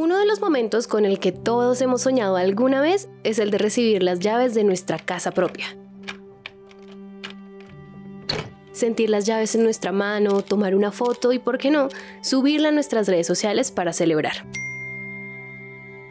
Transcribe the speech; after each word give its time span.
Uno 0.00 0.18
de 0.18 0.24
los 0.24 0.40
momentos 0.40 0.86
con 0.86 1.04
el 1.04 1.18
que 1.18 1.30
todos 1.30 1.82
hemos 1.82 2.00
soñado 2.00 2.36
alguna 2.36 2.80
vez 2.80 3.10
es 3.22 3.38
el 3.38 3.50
de 3.50 3.58
recibir 3.58 4.02
las 4.02 4.18
llaves 4.18 4.54
de 4.54 4.64
nuestra 4.64 4.98
casa 4.98 5.30
propia. 5.32 5.76
Sentir 8.72 9.10
las 9.10 9.26
llaves 9.26 9.54
en 9.54 9.62
nuestra 9.62 9.92
mano, 9.92 10.40
tomar 10.40 10.74
una 10.74 10.90
foto 10.90 11.34
y, 11.34 11.38
por 11.38 11.58
qué 11.58 11.70
no, 11.70 11.90
subirla 12.22 12.70
a 12.70 12.72
nuestras 12.72 13.08
redes 13.08 13.26
sociales 13.26 13.70
para 13.70 13.92
celebrar. 13.92 14.46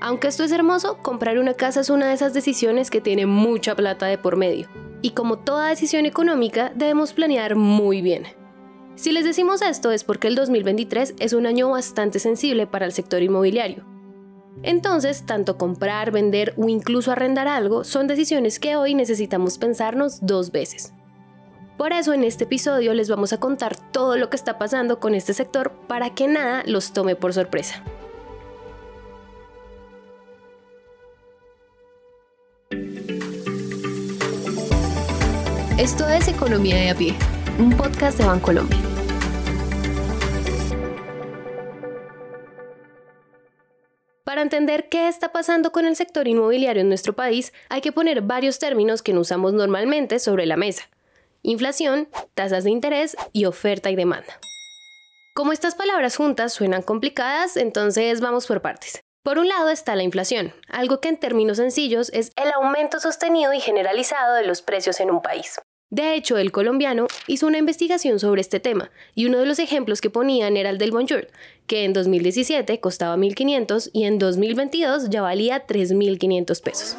Aunque 0.01 0.27
esto 0.27 0.43
es 0.43 0.51
hermoso, 0.51 0.99
comprar 1.01 1.39
una 1.39 1.55
casa 1.55 1.79
es 1.79 1.89
una 1.89 2.09
de 2.09 2.13
esas 2.13 2.35
decisiones 2.35 2.91
que 2.91 3.01
tiene 3.01 3.25
mucha 3.25 3.75
plata 3.75 4.05
de 4.05 4.19
por 4.19 4.35
medio. 4.35 4.67
Y 5.01 5.11
como 5.11 5.39
toda 5.39 5.67
decisión 5.67 6.05
económica, 6.05 6.71
debemos 6.75 7.13
planear 7.13 7.55
muy 7.55 8.03
bien. 8.03 8.38
Si 8.99 9.13
les 9.13 9.23
decimos 9.23 9.61
esto 9.61 9.91
es 9.91 10.03
porque 10.03 10.27
el 10.27 10.35
2023 10.35 11.13
es 11.19 11.31
un 11.31 11.45
año 11.45 11.69
bastante 11.69 12.19
sensible 12.19 12.67
para 12.67 12.85
el 12.85 12.91
sector 12.91 13.23
inmobiliario. 13.23 13.85
Entonces, 14.61 15.25
tanto 15.25 15.57
comprar, 15.57 16.11
vender 16.11 16.53
o 16.57 16.67
incluso 16.67 17.13
arrendar 17.13 17.47
algo 17.47 17.85
son 17.85 18.07
decisiones 18.07 18.59
que 18.59 18.75
hoy 18.75 18.95
necesitamos 18.95 19.57
pensarnos 19.57 20.25
dos 20.25 20.51
veces. 20.51 20.91
Por 21.77 21.93
eso 21.93 22.11
en 22.11 22.25
este 22.25 22.43
episodio 22.43 22.93
les 22.93 23.09
vamos 23.09 23.31
a 23.31 23.39
contar 23.39 23.77
todo 23.93 24.17
lo 24.17 24.29
que 24.29 24.35
está 24.35 24.57
pasando 24.57 24.99
con 24.99 25.15
este 25.15 25.33
sector 25.33 25.71
para 25.87 26.13
que 26.13 26.27
nada 26.27 26.63
los 26.65 26.91
tome 26.91 27.15
por 27.15 27.33
sorpresa. 27.33 27.81
Esto 35.77 36.05
es 36.09 36.27
Economía 36.27 36.75
de 36.75 36.89
a 36.89 36.95
pie, 36.95 37.15
un 37.57 37.71
podcast 37.71 38.17
de 38.17 38.25
Bancolombia. 38.25 38.88
Para 44.29 44.43
entender 44.43 44.89
qué 44.89 45.07
está 45.07 45.31
pasando 45.31 45.71
con 45.71 45.87
el 45.87 45.95
sector 45.95 46.27
inmobiliario 46.27 46.81
en 46.81 46.87
nuestro 46.87 47.13
país, 47.13 47.51
hay 47.67 47.81
que 47.81 47.91
poner 47.91 48.21
varios 48.21 48.59
términos 48.59 49.01
que 49.01 49.11
no 49.11 49.21
usamos 49.21 49.53
normalmente 49.53 50.19
sobre 50.19 50.45
la 50.45 50.55
mesa. 50.55 50.87
Inflación, 51.41 52.07
tasas 52.35 52.63
de 52.63 52.69
interés 52.69 53.17
y 53.33 53.45
oferta 53.45 53.89
y 53.89 53.95
demanda. 53.95 54.39
Como 55.33 55.51
estas 55.51 55.73
palabras 55.73 56.15
juntas 56.15 56.53
suenan 56.53 56.83
complicadas, 56.83 57.57
entonces 57.57 58.21
vamos 58.21 58.45
por 58.45 58.61
partes. 58.61 59.01
Por 59.23 59.39
un 59.39 59.49
lado 59.49 59.71
está 59.71 59.95
la 59.95 60.03
inflación, 60.03 60.53
algo 60.67 61.01
que 61.01 61.09
en 61.09 61.17
términos 61.17 61.57
sencillos 61.57 62.11
es 62.13 62.31
el 62.35 62.51
aumento 62.51 62.99
sostenido 62.99 63.51
y 63.53 63.59
generalizado 63.59 64.35
de 64.35 64.45
los 64.45 64.61
precios 64.61 64.99
en 64.99 65.09
un 65.09 65.23
país. 65.23 65.59
De 65.91 66.13
hecho, 66.13 66.37
el 66.37 66.51
colombiano 66.51 67.07
hizo 67.25 67.47
una 67.47 67.57
investigación 67.57 68.19
sobre 68.19 68.41
este 68.41 68.59
tema 68.59 68.91
y 69.15 69.25
uno 69.25 69.39
de 69.39 69.47
los 69.47 69.57
ejemplos 69.57 70.01
que 70.01 70.11
ponían 70.11 70.55
era 70.55 70.69
el 70.69 70.77
del 70.77 70.91
Bonjour, 70.91 71.27
que 71.65 71.83
en 71.83 71.93
2017 71.93 72.79
costaba 72.79 73.17
1.500 73.17 73.89
y 73.91 74.03
en 74.03 74.19
2022 74.19 75.09
ya 75.09 75.23
valía 75.23 75.65
3.500 75.65 76.61
pesos. 76.61 76.95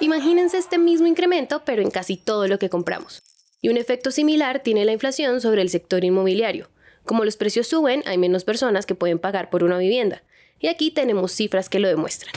Imagínense 0.00 0.58
este 0.58 0.78
mismo 0.78 1.06
incremento, 1.06 1.62
pero 1.64 1.80
en 1.80 1.90
casi 1.90 2.16
todo 2.16 2.48
lo 2.48 2.58
que 2.58 2.68
compramos. 2.68 3.22
Y 3.60 3.68
un 3.68 3.76
efecto 3.76 4.10
similar 4.10 4.64
tiene 4.64 4.84
la 4.84 4.92
inflación 4.92 5.40
sobre 5.40 5.62
el 5.62 5.70
sector 5.70 6.04
inmobiliario. 6.04 6.68
Como 7.04 7.24
los 7.24 7.36
precios 7.36 7.68
suben, 7.68 8.02
hay 8.04 8.18
menos 8.18 8.42
personas 8.42 8.84
que 8.84 8.96
pueden 8.96 9.20
pagar 9.20 9.48
por 9.48 9.62
una 9.62 9.78
vivienda. 9.78 10.22
Y 10.58 10.66
aquí 10.66 10.90
tenemos 10.90 11.32
cifras 11.32 11.68
que 11.68 11.78
lo 11.78 11.86
demuestran. 11.86 12.34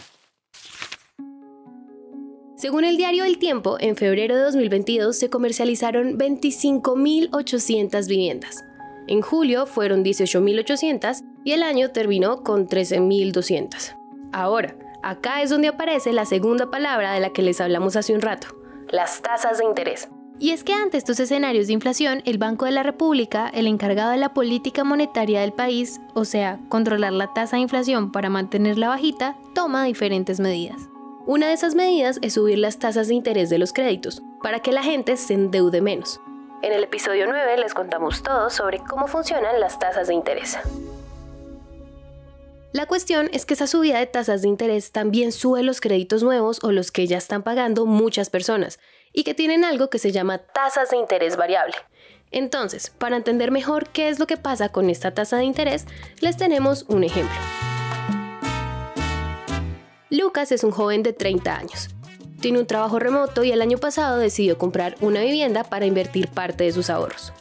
Según 2.62 2.84
el 2.84 2.96
diario 2.96 3.24
El 3.24 3.40
Tiempo, 3.40 3.78
en 3.80 3.96
febrero 3.96 4.36
de 4.36 4.44
2022 4.44 5.18
se 5.18 5.32
comercializaron 5.32 6.20
25.800 6.20 8.08
viviendas. 8.08 8.64
En 9.08 9.22
julio 9.22 9.66
fueron 9.66 10.06
18.800 10.06 11.24
y 11.44 11.54
el 11.54 11.64
año 11.64 11.90
terminó 11.90 12.44
con 12.44 12.68
13.200. 12.68 13.98
Ahora, 14.32 14.76
acá 15.02 15.42
es 15.42 15.50
donde 15.50 15.70
aparece 15.70 16.14
la 16.14 16.28
segunda 16.28 16.70
palabra 16.70 17.14
de 17.14 17.20
la 17.20 17.34
que 17.34 17.42
les 17.42 17.60
hablamos 17.60 17.96
hace 17.96 18.14
un 18.14 18.22
rato, 18.22 18.50
las 18.92 19.24
tasas 19.24 19.58
de 19.58 19.66
interés. 19.66 20.10
Y 20.38 20.52
es 20.52 20.64
que 20.64 20.74
ante 20.74 20.98
estos 20.98 21.20
escenarios 21.20 21.66
de 21.66 21.74
inflación, 21.74 22.22
el 22.26 22.38
Banco 22.38 22.66
de 22.66 22.74
la 22.74 22.84
República, 22.84 23.50
el 23.52 23.66
encargado 23.66 24.12
de 24.12 24.18
la 24.18 24.36
política 24.36 24.84
monetaria 24.84 25.42
del 25.42 25.54
país, 25.54 26.00
o 26.14 26.26
sea, 26.26 26.60
controlar 26.70 27.14
la 27.14 27.34
tasa 27.34 27.56
de 27.56 27.64
inflación 27.64 28.12
para 28.12 28.30
mantenerla 28.30 28.90
bajita, 28.90 29.36
toma 29.56 29.84
diferentes 29.84 30.40
medidas. 30.40 30.91
Una 31.28 31.48
de 31.48 31.54
esas 31.54 31.76
medidas 31.76 32.18
es 32.24 32.34
subir 32.34 32.58
las 32.58 32.80
tasas 32.80 33.08
de 33.08 33.14
interés 33.14 33.52
de 33.52 33.60
los 33.60 33.74
créditos, 33.74 34.24
para 34.42 34.60
que 34.60 34.72
la 34.72 34.82
gente 34.82 35.18
se 35.18 35.36
endeude 35.36 35.80
menos. 35.80 36.20
En 36.64 36.74
el 36.74 36.84
episodio 36.84 37.28
9 37.28 37.58
les 37.58 37.76
contamos 37.76 38.24
todo 38.24 38.50
sobre 38.50 38.80
cómo 38.80 39.08
funcionan 39.08 39.60
las 39.60 39.78
tasas 39.78 40.08
de 40.08 40.16
interés. 40.16 40.58
La 42.74 42.88
cuestión 42.88 43.30
es 43.34 43.46
que 43.46 43.54
esa 43.54 43.68
subida 43.68 44.00
de 44.00 44.08
tasas 44.08 44.42
de 44.42 44.48
interés 44.48 44.92
también 44.92 45.32
sube 45.32 45.62
los 45.62 45.80
créditos 45.80 46.24
nuevos 46.24 46.60
o 46.64 46.72
los 46.72 46.92
que 46.92 47.06
ya 47.06 47.20
están 47.20 47.44
pagando 47.44 47.86
muchas 47.86 48.32
personas 48.32 48.80
y 49.14 49.24
que 49.24 49.36
tienen 49.36 49.64
algo 49.64 49.92
que 49.92 50.00
se 50.00 50.12
llama 50.12 50.40
tasas 50.40 50.90
de 50.90 50.98
interés 50.98 51.38
variable. 51.38 51.76
Entonces, 52.32 52.90
para 52.98 53.18
entender 53.18 53.52
mejor 53.52 53.90
qué 53.90 54.10
es 54.10 54.18
lo 54.18 54.26
que 54.26 54.38
pasa 54.38 54.70
con 54.70 54.90
esta 54.90 55.14
tasa 55.14 55.38
de 55.38 55.44
interés, 55.44 55.86
les 56.20 56.38
tenemos 56.38 56.86
un 56.88 57.04
ejemplo. 57.04 57.38
Lucas 60.12 60.52
es 60.52 60.66
un 60.66 60.72
joven 60.72 61.04
de 61.04 61.14
30 61.14 61.56
años. 61.56 61.88
Tiene 62.42 62.60
un 62.60 62.66
trabajo 62.66 63.00
remoto 63.00 63.46
y 63.46 63.52
el 63.54 63.62
año 63.62 63.78
pasado 63.78 64.18
decidió 64.18 64.58
comprar 64.58 64.98
una 65.00 65.22
vivienda 65.22 65.64
para 65.64 65.86
invertir 65.86 66.28
parte 66.28 66.66
de 66.66 66.74
sus 66.74 66.90
ahorros. 66.90 67.32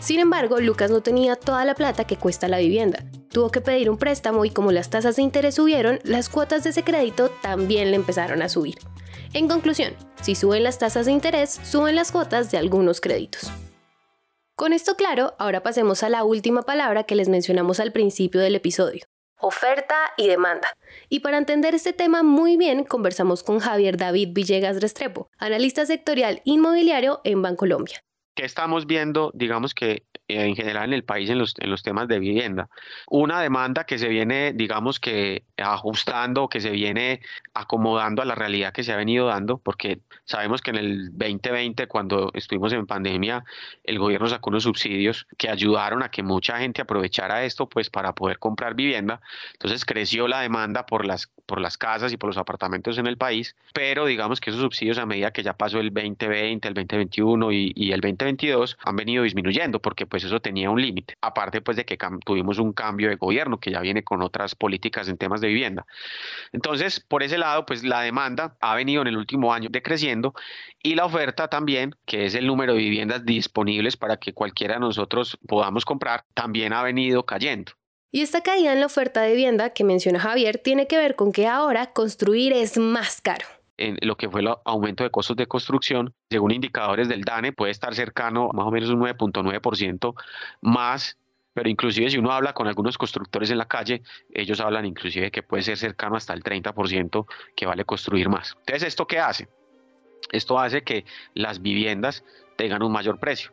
Sin 0.00 0.20
embargo, 0.20 0.60
Lucas 0.60 0.90
no 0.90 1.00
tenía 1.00 1.36
toda 1.36 1.64
la 1.64 1.74
plata 1.74 2.04
que 2.04 2.18
cuesta 2.18 2.46
la 2.46 2.58
vivienda. 2.58 3.06
Tuvo 3.30 3.50
que 3.50 3.62
pedir 3.62 3.88
un 3.88 3.96
préstamo 3.96 4.44
y 4.44 4.50
como 4.50 4.70
las 4.70 4.90
tasas 4.90 5.16
de 5.16 5.22
interés 5.22 5.54
subieron, 5.54 5.98
las 6.04 6.28
cuotas 6.28 6.62
de 6.62 6.70
ese 6.70 6.84
crédito 6.84 7.30
también 7.40 7.90
le 7.90 7.96
empezaron 7.96 8.42
a 8.42 8.50
subir. 8.50 8.76
En 9.32 9.48
conclusión, 9.48 9.94
si 10.20 10.34
suben 10.34 10.62
las 10.62 10.78
tasas 10.78 11.06
de 11.06 11.12
interés, 11.12 11.58
suben 11.64 11.96
las 11.96 12.12
cuotas 12.12 12.50
de 12.50 12.58
algunos 12.58 13.00
créditos. 13.00 13.50
Con 14.56 14.74
esto 14.74 14.94
claro, 14.94 15.32
ahora 15.38 15.62
pasemos 15.62 16.02
a 16.02 16.10
la 16.10 16.22
última 16.22 16.64
palabra 16.64 17.04
que 17.04 17.14
les 17.14 17.30
mencionamos 17.30 17.80
al 17.80 17.92
principio 17.92 18.42
del 18.42 18.56
episodio, 18.56 19.06
oferta 19.44 19.94
y 20.16 20.26
demanda. 20.28 20.68
Y 21.08 21.20
para 21.20 21.38
entender 21.38 21.74
este 21.74 21.92
tema 21.92 22.22
muy 22.22 22.56
bien, 22.56 22.84
conversamos 22.84 23.42
con 23.42 23.58
Javier 23.58 23.96
David 23.96 24.30
Villegas 24.32 24.80
Restrepo, 24.80 25.28
analista 25.38 25.84
sectorial 25.84 26.40
inmobiliario 26.44 27.20
en 27.24 27.42
Bancolombia. 27.42 28.00
¿Qué 28.34 28.44
estamos 28.44 28.86
viendo, 28.86 29.30
digamos 29.34 29.74
que 29.74 30.02
en 30.28 30.56
general 30.56 30.84
en 30.86 30.94
el 30.94 31.04
país 31.04 31.28
en 31.30 31.38
los, 31.38 31.54
en 31.58 31.70
los 31.70 31.82
temas 31.82 32.08
de 32.08 32.18
vivienda? 32.18 32.68
Una 33.08 33.40
demanda 33.40 33.84
que 33.84 33.98
se 33.98 34.08
viene, 34.08 34.52
digamos 34.54 34.98
que 34.98 35.44
ajustando, 35.56 36.48
que 36.48 36.60
se 36.60 36.70
viene 36.70 37.20
acomodando 37.52 38.22
a 38.22 38.24
la 38.24 38.34
realidad 38.34 38.72
que 38.72 38.82
se 38.82 38.92
ha 38.92 38.96
venido 38.96 39.26
dando, 39.26 39.58
porque 39.58 40.00
sabemos 40.24 40.62
que 40.62 40.70
en 40.70 40.76
el 40.76 41.10
2020, 41.10 41.86
cuando 41.86 42.30
estuvimos 42.34 42.72
en 42.72 42.86
pandemia, 42.86 43.44
el 43.84 43.98
gobierno 43.98 44.26
sacó 44.26 44.50
unos 44.50 44.64
subsidios 44.64 45.26
que 45.38 45.48
ayudaron 45.48 46.02
a 46.02 46.10
que 46.10 46.22
mucha 46.22 46.58
gente 46.58 46.82
aprovechara 46.82 47.44
esto, 47.44 47.68
pues 47.68 47.90
para 47.90 48.14
poder 48.14 48.38
comprar 48.38 48.74
vivienda. 48.74 49.20
Entonces 49.52 49.84
creció 49.84 50.28
la 50.28 50.40
demanda 50.40 50.86
por 50.86 51.04
las, 51.04 51.30
por 51.46 51.60
las 51.60 51.78
casas 51.78 52.12
y 52.12 52.16
por 52.16 52.28
los 52.28 52.38
apartamentos 52.38 52.98
en 52.98 53.06
el 53.06 53.16
país, 53.16 53.54
pero 53.72 54.06
digamos 54.06 54.40
que 54.40 54.50
esos 54.50 54.62
subsidios 54.62 54.98
a 54.98 55.06
medida 55.06 55.30
que 55.30 55.42
ya 55.42 55.52
pasó 55.52 55.78
el 55.78 55.92
2020, 55.92 56.66
el 56.66 56.74
2021 56.74 57.52
y, 57.52 57.72
y 57.76 57.92
el 57.92 58.00
20 58.00 58.14
2022 58.24 58.78
han 58.84 58.96
venido 58.96 59.22
disminuyendo 59.24 59.80
porque 59.80 60.06
pues 60.14 60.22
eso 60.22 60.38
tenía 60.38 60.70
un 60.70 60.80
límite. 60.80 61.16
Aparte 61.20 61.60
pues 61.60 61.76
de 61.76 61.84
que 61.84 61.98
tuvimos 62.24 62.60
un 62.60 62.72
cambio 62.72 63.08
de 63.08 63.16
gobierno 63.16 63.58
que 63.58 63.72
ya 63.72 63.80
viene 63.80 64.04
con 64.04 64.22
otras 64.22 64.54
políticas 64.54 65.08
en 65.08 65.16
temas 65.16 65.40
de 65.40 65.48
vivienda. 65.48 65.86
Entonces, 66.52 67.00
por 67.00 67.24
ese 67.24 67.36
lado 67.36 67.66
pues 67.66 67.82
la 67.82 68.00
demanda 68.00 68.56
ha 68.60 68.76
venido 68.76 69.02
en 69.02 69.08
el 69.08 69.16
último 69.16 69.52
año 69.52 69.70
decreciendo 69.72 70.32
y 70.84 70.94
la 70.94 71.04
oferta 71.04 71.48
también, 71.48 71.96
que 72.06 72.26
es 72.26 72.36
el 72.36 72.46
número 72.46 72.74
de 72.74 72.78
viviendas 72.78 73.26
disponibles 73.26 73.96
para 73.96 74.18
que 74.18 74.32
cualquiera 74.32 74.74
de 74.74 74.80
nosotros 74.82 75.36
podamos 75.48 75.84
comprar, 75.84 76.22
también 76.32 76.72
ha 76.72 76.84
venido 76.84 77.26
cayendo. 77.26 77.72
Y 78.12 78.20
esta 78.20 78.40
caída 78.42 78.72
en 78.72 78.78
la 78.78 78.86
oferta 78.86 79.20
de 79.22 79.32
vivienda 79.32 79.70
que 79.70 79.82
menciona 79.82 80.20
Javier 80.20 80.58
tiene 80.58 80.86
que 80.86 80.96
ver 80.96 81.16
con 81.16 81.32
que 81.32 81.48
ahora 81.48 81.92
construir 81.92 82.52
es 82.52 82.78
más 82.78 83.20
caro 83.20 83.46
en 83.76 83.98
lo 84.02 84.16
que 84.16 84.28
fue 84.28 84.40
el 84.40 84.48
aumento 84.64 85.04
de 85.04 85.10
costos 85.10 85.36
de 85.36 85.46
construcción, 85.46 86.14
según 86.30 86.52
indicadores 86.52 87.08
del 87.08 87.22
DANE, 87.22 87.52
puede 87.52 87.72
estar 87.72 87.94
cercano 87.94 88.50
más 88.52 88.66
o 88.66 88.70
menos 88.70 88.90
un 88.90 89.00
9.9% 89.00 90.14
más 90.60 91.18
pero 91.54 91.68
inclusive 91.70 92.10
si 92.10 92.18
uno 92.18 92.32
habla 92.32 92.52
con 92.52 92.66
algunos 92.66 92.98
constructores 92.98 93.48
en 93.50 93.58
la 93.58 93.66
calle, 93.66 94.02
ellos 94.34 94.60
hablan 94.60 94.84
inclusive 94.84 95.30
que 95.30 95.42
puede 95.42 95.62
ser 95.62 95.78
cercano 95.78 96.16
hasta 96.16 96.34
el 96.34 96.42
30% 96.42 97.26
que 97.54 97.64
vale 97.64 97.84
construir 97.84 98.28
más. 98.28 98.56
Entonces, 98.58 98.88
¿esto 98.88 99.06
qué 99.06 99.20
hace? 99.20 99.48
Esto 100.32 100.58
hace 100.58 100.82
que 100.82 101.04
las 101.34 101.62
viviendas 101.62 102.24
tengan 102.56 102.82
un 102.82 102.90
mayor 102.90 103.20
precio. 103.20 103.52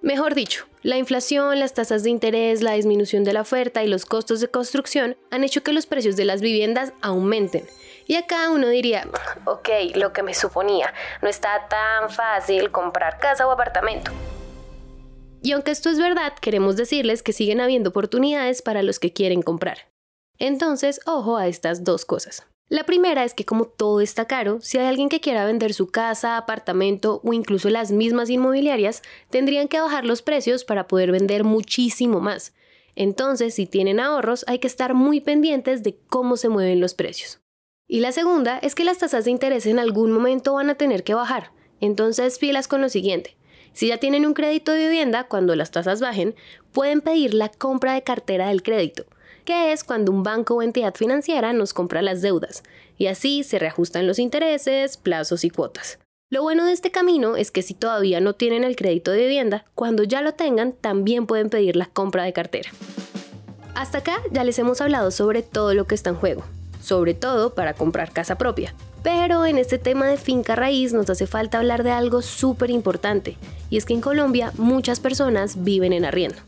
Mejor 0.00 0.36
dicho, 0.36 0.66
la 0.82 0.96
inflación, 0.96 1.58
las 1.58 1.74
tasas 1.74 2.04
de 2.04 2.10
interés, 2.10 2.62
la 2.62 2.74
disminución 2.74 3.24
de 3.24 3.32
la 3.32 3.40
oferta 3.40 3.82
y 3.82 3.88
los 3.88 4.06
costos 4.06 4.40
de 4.40 4.48
construcción 4.48 5.16
han 5.32 5.42
hecho 5.42 5.64
que 5.64 5.72
los 5.72 5.86
precios 5.86 6.16
de 6.16 6.24
las 6.24 6.40
viviendas 6.40 6.92
aumenten. 7.02 7.64
Y 8.08 8.16
acá 8.16 8.48
uno 8.50 8.68
diría, 8.68 9.06
ok, 9.44 9.68
lo 9.94 10.14
que 10.14 10.22
me 10.22 10.32
suponía, 10.32 10.94
no 11.20 11.28
está 11.28 11.68
tan 11.68 12.08
fácil 12.08 12.70
comprar 12.70 13.18
casa 13.18 13.46
o 13.46 13.50
apartamento. 13.50 14.10
Y 15.42 15.52
aunque 15.52 15.72
esto 15.72 15.90
es 15.90 15.98
verdad, 15.98 16.32
queremos 16.40 16.76
decirles 16.76 17.22
que 17.22 17.34
siguen 17.34 17.60
habiendo 17.60 17.90
oportunidades 17.90 18.62
para 18.62 18.82
los 18.82 18.98
que 18.98 19.12
quieren 19.12 19.42
comprar. 19.42 19.90
Entonces, 20.38 21.00
ojo 21.04 21.36
a 21.36 21.48
estas 21.48 21.84
dos 21.84 22.06
cosas. 22.06 22.46
La 22.70 22.84
primera 22.84 23.24
es 23.24 23.34
que 23.34 23.44
como 23.44 23.66
todo 23.66 24.00
está 24.00 24.24
caro, 24.24 24.58
si 24.62 24.78
hay 24.78 24.86
alguien 24.86 25.10
que 25.10 25.20
quiera 25.20 25.44
vender 25.44 25.74
su 25.74 25.90
casa, 25.90 26.38
apartamento 26.38 27.20
o 27.22 27.34
incluso 27.34 27.68
las 27.68 27.92
mismas 27.92 28.30
inmobiliarias, 28.30 29.02
tendrían 29.28 29.68
que 29.68 29.82
bajar 29.82 30.06
los 30.06 30.22
precios 30.22 30.64
para 30.64 30.88
poder 30.88 31.12
vender 31.12 31.44
muchísimo 31.44 32.20
más. 32.20 32.54
Entonces, 32.96 33.54
si 33.54 33.66
tienen 33.66 34.00
ahorros, 34.00 34.46
hay 34.48 34.60
que 34.60 34.66
estar 34.66 34.94
muy 34.94 35.20
pendientes 35.20 35.82
de 35.82 35.98
cómo 36.08 36.38
se 36.38 36.48
mueven 36.48 36.80
los 36.80 36.94
precios. 36.94 37.40
Y 37.88 38.00
la 38.00 38.12
segunda 38.12 38.58
es 38.58 38.76
que 38.76 38.84
las 38.84 38.98
tasas 38.98 39.24
de 39.24 39.32
interés 39.32 39.66
en 39.66 39.80
algún 39.80 40.12
momento 40.12 40.54
van 40.54 40.70
a 40.70 40.76
tener 40.76 41.02
que 41.02 41.14
bajar. 41.14 41.50
Entonces, 41.80 42.38
pilas 42.38 42.68
con 42.68 42.80
lo 42.80 42.88
siguiente. 42.88 43.36
Si 43.72 43.88
ya 43.88 43.98
tienen 43.98 44.26
un 44.26 44.34
crédito 44.34 44.72
de 44.72 44.86
vivienda, 44.86 45.24
cuando 45.24 45.56
las 45.56 45.70
tasas 45.70 46.00
bajen, 46.00 46.36
pueden 46.72 47.00
pedir 47.00 47.34
la 47.34 47.48
compra 47.48 47.94
de 47.94 48.02
cartera 48.02 48.48
del 48.48 48.62
crédito 48.62 49.06
que 49.48 49.72
es 49.72 49.82
cuando 49.82 50.12
un 50.12 50.22
banco 50.22 50.56
o 50.56 50.62
entidad 50.62 50.94
financiera 50.94 51.54
nos 51.54 51.72
compra 51.72 52.02
las 52.02 52.20
deudas, 52.20 52.62
y 52.98 53.06
así 53.06 53.42
se 53.44 53.58
reajustan 53.58 54.06
los 54.06 54.18
intereses, 54.18 54.98
plazos 54.98 55.42
y 55.42 55.48
cuotas. 55.48 55.98
Lo 56.28 56.42
bueno 56.42 56.66
de 56.66 56.74
este 56.74 56.90
camino 56.90 57.34
es 57.34 57.50
que 57.50 57.62
si 57.62 57.72
todavía 57.72 58.20
no 58.20 58.34
tienen 58.34 58.62
el 58.62 58.76
crédito 58.76 59.10
de 59.10 59.20
vivienda, 59.20 59.64
cuando 59.74 60.02
ya 60.02 60.20
lo 60.20 60.34
tengan 60.34 60.74
también 60.74 61.26
pueden 61.26 61.48
pedir 61.48 61.76
la 61.76 61.86
compra 61.86 62.24
de 62.24 62.34
cartera. 62.34 62.68
Hasta 63.74 63.98
acá 63.98 64.22
ya 64.32 64.44
les 64.44 64.58
hemos 64.58 64.82
hablado 64.82 65.10
sobre 65.10 65.42
todo 65.42 65.72
lo 65.72 65.86
que 65.86 65.94
está 65.94 66.10
en 66.10 66.16
juego, 66.16 66.44
sobre 66.80 67.14
todo 67.14 67.54
para 67.54 67.74
comprar 67.74 68.12
casa 68.12 68.38
propia. 68.38 68.74
Pero 69.02 69.46
en 69.46 69.58
este 69.58 69.78
tema 69.78 70.06
de 70.06 70.16
finca 70.16 70.56
raíz 70.56 70.92
nos 70.92 71.08
hace 71.08 71.26
falta 71.26 71.58
hablar 71.58 71.82
de 71.82 71.92
algo 71.92 72.22
súper 72.22 72.70
importante, 72.70 73.36
y 73.70 73.76
es 73.76 73.84
que 73.84 73.94
en 73.94 74.00
Colombia 74.00 74.52
muchas 74.56 75.00
personas 75.00 75.64
viven 75.64 75.92
en 75.92 76.04
arriendo. 76.04 76.38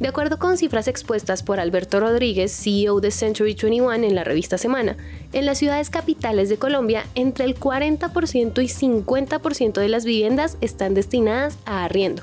De 0.00 0.08
acuerdo 0.08 0.38
con 0.38 0.56
cifras 0.56 0.88
expuestas 0.88 1.42
por 1.42 1.60
Alberto 1.60 2.00
Rodríguez, 2.00 2.52
CEO 2.52 3.00
de 3.00 3.10
Century 3.10 3.52
21 3.52 3.92
en 3.92 4.14
la 4.14 4.24
revista 4.24 4.56
Semana, 4.56 4.96
en 5.34 5.44
las 5.44 5.58
ciudades 5.58 5.90
capitales 5.90 6.48
de 6.48 6.56
Colombia, 6.56 7.04
entre 7.14 7.44
el 7.44 7.54
40% 7.54 8.62
y 8.62 8.68
50% 8.68 9.72
de 9.74 9.88
las 9.88 10.06
viviendas 10.06 10.56
están 10.62 10.94
destinadas 10.94 11.58
a 11.66 11.84
arriendo. 11.84 12.22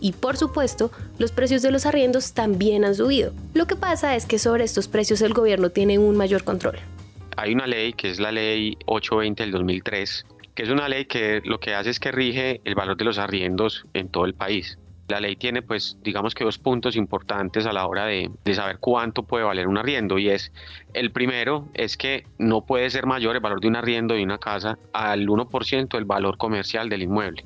Y 0.00 0.12
por 0.12 0.36
supuesto, 0.36 0.90
los 1.18 1.32
precios 1.32 1.62
de 1.62 1.70
los 1.70 1.86
arriendos 1.86 2.34
también 2.34 2.84
han 2.84 2.94
subido. 2.94 3.32
Lo 3.54 3.66
que 3.66 3.76
pasa 3.76 4.16
es 4.16 4.26
que 4.26 4.38
sobre 4.38 4.64
estos 4.64 4.88
precios 4.88 5.22
el 5.22 5.32
gobierno 5.32 5.70
tiene 5.70 5.98
un 5.98 6.16
mayor 6.16 6.44
control. 6.44 6.76
Hay 7.36 7.52
una 7.52 7.66
ley 7.66 7.92
que 7.92 8.10
es 8.10 8.18
la 8.18 8.32
ley 8.32 8.76
820 8.86 9.42
del 9.42 9.52
2003, 9.52 10.26
que 10.54 10.62
es 10.62 10.70
una 10.70 10.88
ley 10.88 11.04
que 11.04 11.42
lo 11.44 11.60
que 11.60 11.74
hace 11.74 11.90
es 11.90 12.00
que 12.00 12.10
rige 12.10 12.62
el 12.64 12.74
valor 12.74 12.96
de 12.96 13.04
los 13.04 13.18
arriendos 13.18 13.84
en 13.92 14.08
todo 14.08 14.24
el 14.24 14.34
país. 14.34 14.78
La 15.08 15.20
ley 15.20 15.36
tiene, 15.36 15.62
pues, 15.62 15.98
digamos 16.02 16.34
que 16.34 16.44
dos 16.44 16.58
puntos 16.58 16.96
importantes 16.96 17.64
a 17.66 17.72
la 17.72 17.86
hora 17.86 18.06
de, 18.06 18.30
saber 18.54 18.78
cuánto 18.80 19.22
puede 19.22 19.44
valer 19.44 19.68
un 19.68 19.78
arriendo 19.78 20.18
y 20.18 20.30
es, 20.30 20.50
el 20.94 21.12
primero 21.12 21.68
es 21.74 21.96
que 21.96 22.24
no 22.38 22.64
puede 22.64 22.90
ser 22.90 23.06
mayor 23.06 23.36
el 23.36 23.42
valor 23.42 23.60
de 23.60 23.68
un 23.68 23.76
arriendo 23.76 24.14
de 24.14 24.24
una 24.24 24.38
casa 24.38 24.78
al 24.92 25.28
1% 25.28 25.88
del 25.88 26.04
valor 26.06 26.38
comercial 26.38 26.88
del 26.88 27.02
inmueble. 27.02 27.44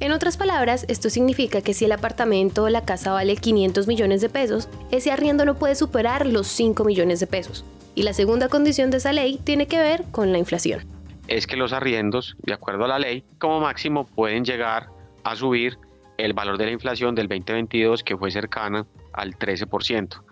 En 0.00 0.12
otras 0.12 0.36
palabras, 0.36 0.84
esto 0.88 1.10
significa 1.10 1.60
que 1.60 1.74
si 1.74 1.84
el 1.84 1.90
apartamento 1.90 2.62
o 2.62 2.68
la 2.68 2.84
casa 2.84 3.12
vale 3.12 3.36
500 3.36 3.88
millones 3.88 4.20
de 4.20 4.28
pesos, 4.28 4.68
ese 4.92 5.10
arriendo 5.10 5.44
no 5.44 5.56
puede 5.56 5.74
superar 5.74 6.24
los 6.24 6.46
5 6.46 6.84
millones 6.84 7.18
de 7.18 7.26
pesos. 7.26 7.64
Y 7.96 8.04
la 8.04 8.12
segunda 8.12 8.48
condición 8.48 8.90
de 8.90 8.98
esa 8.98 9.12
ley 9.12 9.40
tiene 9.42 9.66
que 9.66 9.78
ver 9.78 10.04
con 10.12 10.30
la 10.30 10.38
inflación. 10.38 10.86
Es 11.26 11.48
que 11.48 11.56
los 11.56 11.72
arriendos, 11.72 12.36
de 12.44 12.52
acuerdo 12.52 12.84
a 12.84 12.88
la 12.88 13.00
ley, 13.00 13.24
como 13.38 13.58
máximo 13.58 14.06
pueden 14.06 14.44
llegar 14.44 14.86
a 15.24 15.34
subir 15.34 15.78
el 16.16 16.32
valor 16.32 16.58
de 16.58 16.66
la 16.66 16.70
inflación 16.70 17.16
del 17.16 17.26
2022 17.26 18.04
que 18.04 18.16
fue 18.16 18.30
cercana 18.30 18.86
al 19.12 19.36
13%. 19.36 20.22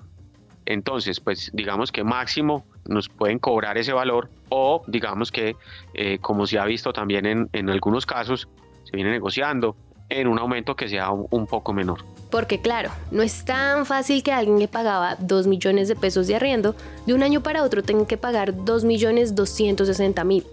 Entonces, 0.64 1.18
pues 1.18 1.50
digamos 1.52 1.90
que 1.90 2.04
máximo 2.04 2.64
nos 2.86 3.08
pueden 3.08 3.40
cobrar 3.40 3.78
ese 3.78 3.92
valor 3.92 4.30
o 4.48 4.84
digamos 4.86 5.32
que, 5.32 5.56
eh, 5.94 6.18
como 6.20 6.46
se 6.46 6.58
ha 6.60 6.64
visto 6.64 6.92
también 6.92 7.26
en, 7.26 7.48
en, 7.52 7.68
algunos 7.68 8.06
casos, 8.06 8.48
se 8.88 8.96
viene 8.96 9.10
negociando 9.10 9.76
en 10.08 10.28
un 10.28 10.38
aumento 10.38 10.76
que 10.76 10.88
sea 10.88 11.10
un, 11.10 11.46
poco 11.46 11.72
menor. 11.72 12.04
Porque 12.30 12.60
claro, 12.60 12.90
no 13.10 13.22
es 13.22 13.44
tan 13.44 13.86
fácil 13.86 14.22
que 14.22 14.32
alguien 14.32 14.58
que 14.58 14.68
pagaba 14.68 15.16
2 15.16 15.46
millones 15.46 15.88
de 15.88 15.96
pesos 15.96 16.26
de 16.26 16.36
arriendo, 16.36 16.76
de 17.06 17.14
un 17.14 17.22
año 17.22 17.42
para 17.42 17.62
otro 17.62 17.82
tenga 17.82 18.06
que 18.06 18.16
pagar 18.16 18.64
2 18.64 18.84
millones 18.84 19.34
260 19.34 20.22
mil. 20.24 20.46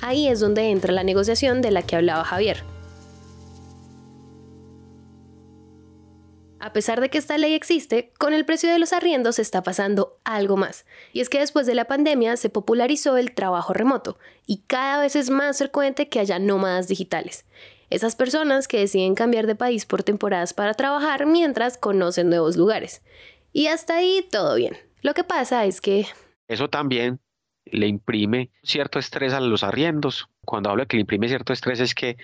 Ahí 0.00 0.28
es 0.28 0.40
donde 0.40 0.70
entra 0.70 0.92
la 0.92 1.04
negociación 1.04 1.62
de 1.62 1.70
la 1.70 1.82
que 1.82 1.96
hablaba 1.96 2.24
Javier. 2.24 2.62
A 6.60 6.72
pesar 6.72 7.00
de 7.00 7.08
que 7.08 7.18
esta 7.18 7.38
ley 7.38 7.54
existe, 7.54 8.12
con 8.18 8.34
el 8.34 8.44
precio 8.44 8.70
de 8.70 8.78
los 8.78 8.92
arriendos 8.92 9.38
está 9.38 9.62
pasando 9.62 10.18
algo 10.24 10.56
más. 10.56 10.86
Y 11.12 11.20
es 11.20 11.28
que 11.28 11.38
después 11.38 11.66
de 11.66 11.74
la 11.74 11.86
pandemia 11.86 12.36
se 12.36 12.50
popularizó 12.50 13.16
el 13.16 13.32
trabajo 13.32 13.72
remoto 13.72 14.18
y 14.44 14.62
cada 14.66 15.00
vez 15.00 15.14
es 15.14 15.30
más 15.30 15.58
frecuente 15.58 16.08
que 16.08 16.20
haya 16.20 16.38
nómadas 16.38 16.88
digitales. 16.88 17.46
Esas 17.90 18.16
personas 18.16 18.68
que 18.68 18.78
deciden 18.78 19.14
cambiar 19.14 19.46
de 19.46 19.54
país 19.54 19.86
por 19.86 20.02
temporadas 20.02 20.52
para 20.52 20.74
trabajar 20.74 21.26
mientras 21.26 21.78
conocen 21.78 22.28
nuevos 22.28 22.56
lugares. 22.56 23.02
Y 23.52 23.68
hasta 23.68 23.96
ahí 23.96 24.26
todo 24.30 24.56
bien. 24.56 24.76
Lo 25.00 25.14
que 25.14 25.24
pasa 25.24 25.64
es 25.64 25.80
que... 25.80 26.06
Eso 26.48 26.68
también 26.68 27.18
le 27.64 27.86
imprime 27.86 28.50
cierto 28.62 28.98
estrés 28.98 29.32
a 29.32 29.40
los 29.40 29.62
arriendos. 29.62 30.28
Cuando 30.44 30.70
hablo 30.70 30.82
de 30.82 30.86
que 30.86 30.96
le 30.96 31.02
imprime 31.02 31.28
cierto 31.28 31.52
estrés 31.52 31.80
es 31.80 31.94
que 31.94 32.16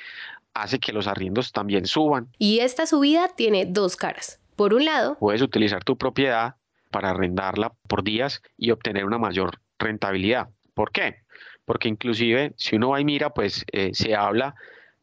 hace 0.53 0.79
que 0.79 0.93
los 0.93 1.07
arriendos 1.07 1.53
también 1.53 1.87
suban. 1.87 2.29
Y 2.39 2.61
esta 2.61 2.87
subida 2.87 3.29
tiene 3.35 3.65
dos 3.67 3.97
caras. 3.97 4.41
Por 4.57 4.75
un 4.75 4.85
lado, 4.85 5.17
puedes 5.19 5.43
utilizar 5.43 5.83
tu 5.83 5.97
propiedad 5.97 6.57
para 6.91 7.11
arrendarla 7.11 7.73
por 7.89 8.05
días 8.05 8.43
y 8.57 8.71
obtener 8.71 9.05
una 9.05 9.19
mayor 9.19 9.61
rentabilidad. 9.79 10.49
¿Por 10.75 10.93
qué? 10.93 11.17
Porque 11.65 11.89
inclusive 11.89 12.53
si 12.57 12.77
uno 12.77 12.91
va 12.91 13.01
y 13.01 13.05
mira, 13.05 13.31
pues 13.31 13.65
eh, 13.73 13.91
se 13.95 14.15
habla 14.15 14.55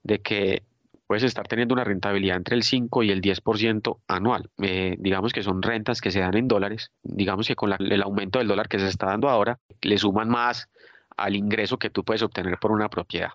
de 0.03 0.19
que 0.19 0.63
puedes 1.07 1.23
estar 1.23 1.45
teniendo 1.47 1.73
una 1.73 1.83
rentabilidad 1.83 2.37
entre 2.37 2.55
el 2.55 2.63
5 2.63 3.03
y 3.03 3.11
el 3.11 3.21
10% 3.21 3.99
anual. 4.07 4.49
Eh, 4.61 4.95
digamos 4.97 5.33
que 5.33 5.43
son 5.43 5.61
rentas 5.61 5.99
que 5.99 6.09
se 6.09 6.21
dan 6.21 6.37
en 6.37 6.47
dólares. 6.47 6.91
Digamos 7.03 7.47
que 7.47 7.55
con 7.55 7.73
el 7.73 8.01
aumento 8.01 8.39
del 8.39 8.47
dólar 8.47 8.69
que 8.69 8.79
se 8.79 8.87
está 8.87 9.07
dando 9.07 9.27
ahora, 9.27 9.59
le 9.81 9.97
suman 9.97 10.29
más 10.29 10.69
al 11.17 11.35
ingreso 11.35 11.77
que 11.77 11.89
tú 11.89 12.05
puedes 12.05 12.21
obtener 12.21 12.57
por 12.59 12.71
una 12.71 12.87
propiedad. 12.87 13.31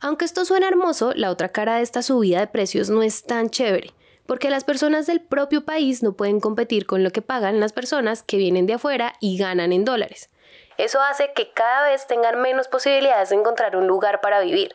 Aunque 0.00 0.24
esto 0.24 0.44
suena 0.44 0.68
hermoso, 0.68 1.12
la 1.14 1.30
otra 1.30 1.50
cara 1.50 1.76
de 1.76 1.82
esta 1.82 2.02
subida 2.02 2.40
de 2.40 2.46
precios 2.46 2.90
no 2.90 3.02
es 3.02 3.24
tan 3.24 3.50
chévere, 3.50 3.92
porque 4.26 4.50
las 4.50 4.64
personas 4.64 5.06
del 5.06 5.20
propio 5.20 5.64
país 5.64 6.02
no 6.02 6.14
pueden 6.14 6.40
competir 6.40 6.86
con 6.86 7.02
lo 7.02 7.10
que 7.10 7.22
pagan 7.22 7.60
las 7.60 7.72
personas 7.72 8.22
que 8.22 8.36
vienen 8.36 8.66
de 8.66 8.74
afuera 8.74 9.14
y 9.20 9.38
ganan 9.38 9.72
en 9.72 9.84
dólares. 9.84 10.30
Eso 10.78 11.00
hace 11.00 11.32
que 11.34 11.52
cada 11.52 11.88
vez 11.88 12.06
tengan 12.06 12.40
menos 12.42 12.68
posibilidades 12.68 13.30
de 13.30 13.36
encontrar 13.36 13.76
un 13.76 13.86
lugar 13.86 14.20
para 14.20 14.40
vivir. 14.40 14.74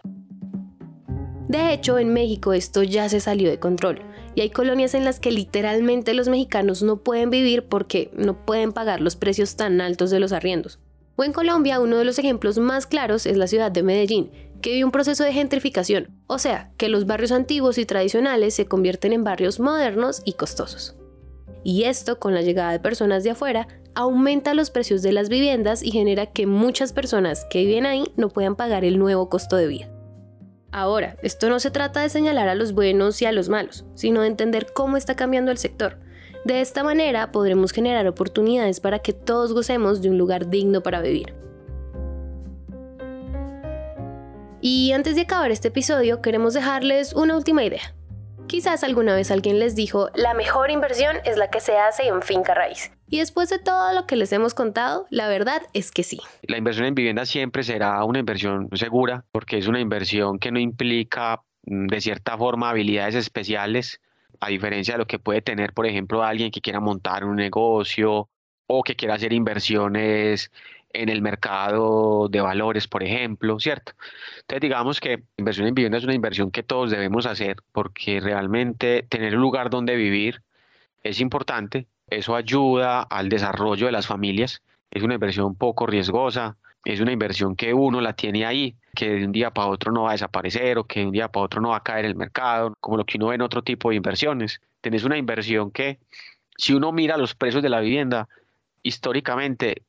De 1.51 1.73
hecho, 1.73 1.99
en 1.99 2.13
México 2.13 2.53
esto 2.53 2.81
ya 2.81 3.09
se 3.09 3.19
salió 3.19 3.49
de 3.49 3.59
control 3.59 4.03
y 4.35 4.39
hay 4.39 4.51
colonias 4.51 4.93
en 4.93 5.03
las 5.03 5.19
que 5.19 5.31
literalmente 5.31 6.13
los 6.13 6.29
mexicanos 6.29 6.81
no 6.81 7.03
pueden 7.03 7.29
vivir 7.29 7.65
porque 7.65 8.09
no 8.15 8.45
pueden 8.45 8.71
pagar 8.71 9.01
los 9.01 9.17
precios 9.17 9.57
tan 9.57 9.81
altos 9.81 10.11
de 10.11 10.21
los 10.21 10.31
arriendos. 10.31 10.79
O 11.17 11.25
en 11.25 11.33
Colombia, 11.33 11.81
uno 11.81 11.97
de 11.97 12.05
los 12.05 12.17
ejemplos 12.19 12.57
más 12.57 12.87
claros 12.87 13.25
es 13.25 13.35
la 13.35 13.47
ciudad 13.47 13.69
de 13.69 13.83
Medellín, 13.83 14.31
que 14.61 14.71
vive 14.71 14.85
un 14.85 14.91
proceso 14.91 15.25
de 15.25 15.33
gentrificación, 15.33 16.07
o 16.27 16.39
sea, 16.39 16.71
que 16.77 16.87
los 16.87 17.05
barrios 17.05 17.33
antiguos 17.33 17.77
y 17.77 17.85
tradicionales 17.85 18.53
se 18.53 18.67
convierten 18.67 19.11
en 19.11 19.25
barrios 19.25 19.59
modernos 19.59 20.21
y 20.23 20.33
costosos. 20.33 20.95
Y 21.65 21.83
esto, 21.83 22.17
con 22.17 22.33
la 22.33 22.43
llegada 22.43 22.71
de 22.71 22.79
personas 22.79 23.25
de 23.25 23.31
afuera, 23.31 23.67
aumenta 23.93 24.53
los 24.53 24.69
precios 24.69 25.01
de 25.01 25.11
las 25.11 25.27
viviendas 25.27 25.83
y 25.83 25.91
genera 25.91 26.27
que 26.27 26.47
muchas 26.47 26.93
personas 26.93 27.45
que 27.49 27.65
viven 27.65 27.85
ahí 27.85 28.05
no 28.15 28.29
puedan 28.29 28.55
pagar 28.55 28.85
el 28.85 28.97
nuevo 28.97 29.27
costo 29.27 29.57
de 29.57 29.67
vida. 29.67 30.00
Ahora, 30.71 31.17
esto 31.21 31.49
no 31.49 31.59
se 31.59 31.69
trata 31.69 31.99
de 32.01 32.09
señalar 32.09 32.47
a 32.47 32.55
los 32.55 32.73
buenos 32.73 33.21
y 33.21 33.25
a 33.25 33.33
los 33.33 33.49
malos, 33.49 33.85
sino 33.93 34.21
de 34.21 34.27
entender 34.27 34.67
cómo 34.73 34.95
está 34.95 35.15
cambiando 35.15 35.51
el 35.51 35.57
sector. 35.57 35.97
De 36.45 36.61
esta 36.61 36.83
manera 36.83 37.31
podremos 37.31 37.71
generar 37.71 38.07
oportunidades 38.07 38.79
para 38.79 38.99
que 38.99 39.11
todos 39.13 39.53
gocemos 39.53 40.01
de 40.01 40.09
un 40.09 40.17
lugar 40.17 40.49
digno 40.49 40.81
para 40.81 41.01
vivir. 41.01 41.33
Y 44.61 44.91
antes 44.93 45.15
de 45.15 45.21
acabar 45.21 45.51
este 45.51 45.67
episodio, 45.67 46.21
queremos 46.21 46.53
dejarles 46.53 47.13
una 47.13 47.35
última 47.35 47.63
idea. 47.63 47.93
Quizás 48.51 48.83
alguna 48.83 49.15
vez 49.15 49.31
alguien 49.31 49.59
les 49.59 49.77
dijo, 49.77 50.09
la 50.13 50.33
mejor 50.33 50.71
inversión 50.71 51.15
es 51.23 51.37
la 51.37 51.49
que 51.49 51.61
se 51.61 51.77
hace 51.77 52.07
en 52.07 52.21
finca 52.21 52.53
raíz. 52.53 52.91
Y 53.07 53.19
después 53.19 53.49
de 53.49 53.59
todo 53.59 53.93
lo 53.93 54.05
que 54.05 54.17
les 54.17 54.33
hemos 54.33 54.53
contado, 54.53 55.05
la 55.09 55.29
verdad 55.29 55.61
es 55.71 55.89
que 55.89 56.03
sí. 56.03 56.19
La 56.41 56.57
inversión 56.57 56.85
en 56.85 56.93
vivienda 56.93 57.25
siempre 57.25 57.63
será 57.63 58.03
una 58.03 58.19
inversión 58.19 58.67
segura 58.73 59.23
porque 59.31 59.57
es 59.57 59.67
una 59.67 59.79
inversión 59.79 60.37
que 60.37 60.51
no 60.51 60.59
implica 60.59 61.41
mm, 61.65 61.87
de 61.87 62.01
cierta 62.01 62.37
forma 62.37 62.69
habilidades 62.69 63.15
especiales, 63.15 64.01
a 64.41 64.49
diferencia 64.49 64.95
de 64.95 64.97
lo 64.97 65.07
que 65.07 65.17
puede 65.17 65.41
tener, 65.41 65.71
por 65.71 65.85
ejemplo, 65.85 66.21
alguien 66.21 66.51
que 66.51 66.59
quiera 66.59 66.81
montar 66.81 67.23
un 67.23 67.37
negocio 67.37 68.27
o 68.67 68.83
que 68.83 68.97
quiera 68.97 69.13
hacer 69.13 69.31
inversiones 69.31 70.51
en 70.93 71.09
el 71.09 71.21
mercado 71.21 72.27
de 72.29 72.41
valores, 72.41 72.87
por 72.87 73.03
ejemplo, 73.03 73.59
¿cierto? 73.59 73.93
Entonces 74.41 74.61
digamos 74.61 74.99
que 74.99 75.23
inversión 75.37 75.67
en 75.67 75.75
vivienda 75.75 75.97
es 75.97 76.03
una 76.03 76.15
inversión 76.15 76.51
que 76.51 76.63
todos 76.63 76.91
debemos 76.91 77.25
hacer 77.25 77.57
porque 77.71 78.19
realmente 78.19 79.03
tener 79.09 79.35
un 79.35 79.41
lugar 79.41 79.69
donde 79.69 79.95
vivir 79.95 80.41
es 81.03 81.19
importante, 81.19 81.87
eso 82.07 82.35
ayuda 82.35 83.01
al 83.01 83.29
desarrollo 83.29 83.85
de 83.85 83.91
las 83.91 84.07
familias 84.07 84.61
es 84.91 85.03
una 85.03 85.15
inversión 85.15 85.55
poco 85.55 85.87
riesgosa, 85.87 86.57
es 86.83 86.99
una 86.99 87.13
inversión 87.13 87.55
que 87.55 87.73
uno 87.73 88.01
la 88.01 88.13
tiene 88.13 88.45
ahí, 88.45 88.75
que 88.93 89.09
de 89.09 89.25
un 89.25 89.31
día 89.31 89.51
para 89.51 89.67
otro 89.67 89.91
no 89.91 90.03
va 90.03 90.09
a 90.09 90.13
desaparecer 90.13 90.77
o 90.77 90.83
que 90.83 90.99
de 90.99 91.05
un 91.07 91.11
día 91.13 91.29
para 91.29 91.45
otro 91.45 91.61
no 91.61 91.69
va 91.69 91.77
a 91.77 91.83
caer 91.83 92.05
el 92.05 92.15
mercado, 92.15 92.75
como 92.81 92.97
lo 92.97 93.05
que 93.05 93.17
uno 93.17 93.27
ve 93.27 93.35
en 93.35 93.41
otro 93.41 93.63
tipo 93.63 93.89
de 93.89 93.95
inversiones. 93.95 94.59
Tenés 94.81 95.05
una 95.05 95.17
inversión 95.17 95.71
que, 95.71 95.99
si 96.57 96.73
uno 96.73 96.91
mira 96.91 97.17
los 97.17 97.35
precios 97.35 97.63
de 97.63 97.69
la 97.69 97.79
vivienda, 97.79 98.27
históricamente, 98.83 99.83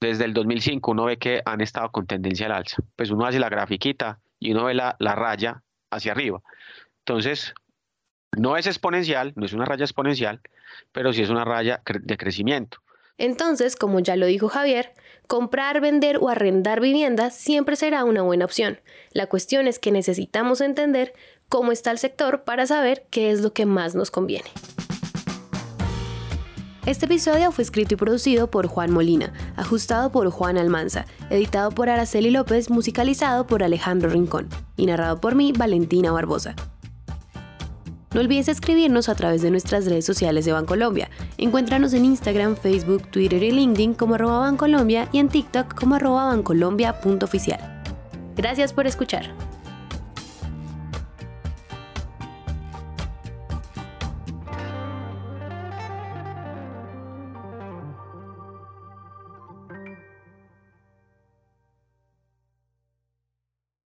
desde 0.00 0.24
el 0.24 0.34
2005 0.34 0.90
uno 0.90 1.04
ve 1.06 1.18
que 1.18 1.42
han 1.44 1.60
estado 1.60 1.90
con 1.90 2.06
tendencia 2.06 2.46
al 2.46 2.52
alza. 2.52 2.82
Pues 2.96 3.10
uno 3.10 3.26
hace 3.26 3.38
la 3.38 3.48
grafiquita 3.48 4.20
y 4.38 4.52
uno 4.52 4.64
ve 4.64 4.74
la, 4.74 4.96
la 4.98 5.14
raya 5.14 5.62
hacia 5.90 6.12
arriba. 6.12 6.42
Entonces, 7.00 7.54
no 8.36 8.56
es 8.56 8.66
exponencial, 8.66 9.32
no 9.36 9.46
es 9.46 9.52
una 9.52 9.64
raya 9.64 9.84
exponencial, 9.84 10.40
pero 10.92 11.12
sí 11.12 11.22
es 11.22 11.30
una 11.30 11.44
raya 11.44 11.82
de 11.84 12.16
crecimiento. 12.16 12.78
Entonces, 13.18 13.76
como 13.76 14.00
ya 14.00 14.16
lo 14.16 14.26
dijo 14.26 14.48
Javier, 14.48 14.92
comprar, 15.26 15.80
vender 15.80 16.18
o 16.20 16.28
arrendar 16.28 16.80
viviendas 16.80 17.34
siempre 17.34 17.76
será 17.76 18.04
una 18.04 18.22
buena 18.22 18.44
opción. 18.44 18.80
La 19.12 19.26
cuestión 19.26 19.66
es 19.68 19.78
que 19.78 19.90
necesitamos 19.90 20.60
entender 20.60 21.14
cómo 21.48 21.72
está 21.72 21.90
el 21.90 21.98
sector 21.98 22.44
para 22.44 22.66
saber 22.66 23.06
qué 23.10 23.30
es 23.30 23.40
lo 23.40 23.54
que 23.54 23.64
más 23.64 23.94
nos 23.94 24.10
conviene. 24.10 24.50
Este 26.86 27.06
episodio 27.06 27.50
fue 27.50 27.64
escrito 27.64 27.94
y 27.94 27.96
producido 27.96 28.48
por 28.48 28.68
Juan 28.68 28.92
Molina, 28.92 29.32
ajustado 29.56 30.12
por 30.12 30.30
Juan 30.30 30.56
Almanza, 30.56 31.04
editado 31.30 31.72
por 31.72 31.88
Araceli 31.88 32.30
López, 32.30 32.70
musicalizado 32.70 33.44
por 33.48 33.64
Alejandro 33.64 34.08
Rincón 34.08 34.48
y 34.76 34.86
narrado 34.86 35.20
por 35.20 35.34
mí, 35.34 35.50
Valentina 35.50 36.12
Barbosa. 36.12 36.54
No 38.14 38.20
olvides 38.20 38.46
escribirnos 38.46 39.08
a 39.08 39.16
través 39.16 39.42
de 39.42 39.50
nuestras 39.50 39.86
redes 39.86 40.06
sociales 40.06 40.44
de 40.44 40.52
Bancolombia. 40.52 41.10
Encuéntranos 41.38 41.92
en 41.92 42.04
Instagram, 42.04 42.54
Facebook, 42.54 43.08
Twitter 43.10 43.42
y 43.42 43.50
LinkedIn 43.50 43.94
como 43.94 44.14
arroba 44.14 44.38
Bancolombia 44.38 45.08
y 45.10 45.18
en 45.18 45.28
TikTok 45.28 45.74
como 45.74 45.96
arroba 45.96 46.26
bancolombia.oficial. 46.26 47.82
Gracias 48.36 48.72
por 48.72 48.86
escuchar. 48.86 49.34